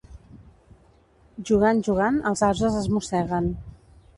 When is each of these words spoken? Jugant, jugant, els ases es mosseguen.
Jugant, 1.49 1.83
jugant, 1.89 2.17
els 2.31 2.43
ases 2.51 2.81
es 2.81 2.89
mosseguen. 2.95 3.53